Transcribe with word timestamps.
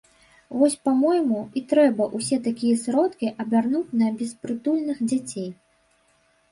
Вось, 0.59 0.77
па-мойму, 0.87 1.41
і 1.61 1.63
трэба 1.73 2.03
ўсе 2.21 2.39
такія 2.47 2.75
сродкі 2.85 3.33
абярнуць 3.45 3.87
на 4.05 4.13
беспрытульных 4.25 4.97
дзяцей. 5.13 5.49